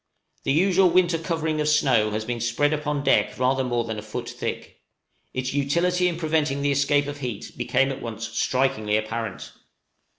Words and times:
The 0.45 0.51
usual 0.51 0.89
winter 0.89 1.19
covering 1.19 1.61
of 1.61 1.67
snow 1.67 2.09
has 2.09 2.25
been 2.25 2.39
spread 2.39 2.73
upon 2.73 3.03
deck 3.03 3.37
rather 3.37 3.63
more 3.63 3.83
than 3.83 3.99
a 3.99 4.01
foot 4.01 4.27
thick. 4.27 4.81
Its 5.31 5.53
utility 5.53 6.07
in 6.07 6.17
preventing 6.17 6.63
the 6.63 6.71
escape 6.71 7.05
of 7.05 7.19
heat 7.19 7.51
became 7.55 7.91
at 7.91 8.01
once 8.01 8.27
strikingly 8.29 8.97
apparent. 8.97 9.51